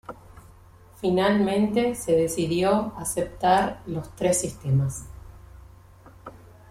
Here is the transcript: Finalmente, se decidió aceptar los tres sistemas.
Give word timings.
Finalmente, 0.99 1.93
se 1.93 2.13
decidió 2.13 2.91
aceptar 2.97 3.83
los 3.85 4.15
tres 4.15 4.41
sistemas. 4.41 5.05